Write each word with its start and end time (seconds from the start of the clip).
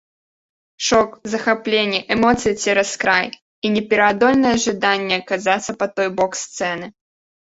Шок, 0.85 1.09
захапленне, 1.33 1.99
эмоцыі 2.15 2.57
цераз 2.63 2.93
край 3.03 3.27
і 3.69 3.73
непераадольнае 3.75 4.55
жаданне 4.65 5.15
аказацца 5.23 5.71
па 5.83 5.93
той 5.97 6.07
бок 6.23 6.31
сцэны. 6.45 6.87